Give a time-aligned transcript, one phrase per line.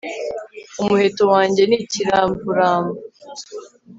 [0.81, 2.97] Umuheto wanjye ni ikiramvuramvu